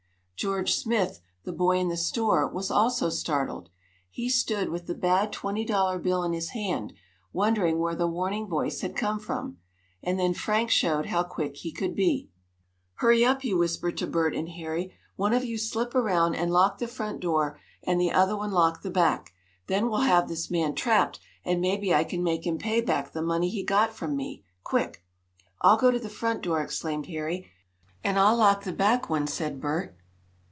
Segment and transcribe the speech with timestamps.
[0.35, 3.69] George Smith, the boy in the store, was also startled.
[4.09, 6.93] He stood with the bad twenty dollar bill in his hand,
[7.31, 9.59] wondering where the warning voice had come from.
[10.01, 12.31] And then Frank showed how quick he could be.
[12.95, 14.91] "Hurry up!" he whispered to Bert and Harry.
[15.15, 18.81] "One of you slip around and lock the front door, and the other one lock
[18.81, 19.33] the back.
[19.67, 23.21] Then we'll have this man trapped, and maybe I can make him pay back the
[23.21, 24.43] money he got from me.
[24.63, 25.03] Quick!"
[25.61, 27.45] "I'll go to the front door!" exclaimed Harry.
[28.03, 29.95] "And I'll lock the back one!" said Bert.